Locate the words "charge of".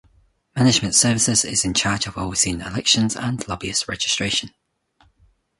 1.75-2.17